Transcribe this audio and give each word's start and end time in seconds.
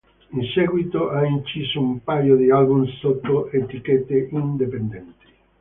In 0.31 0.41
seguito 0.55 1.11
ha 1.11 1.23
inciso 1.27 1.79
un 1.79 2.01
paio 2.01 2.35
di 2.35 2.49
album 2.49 2.87
sotto 2.87 3.51
etichette 3.51 4.29
indipendenti. 4.31 5.25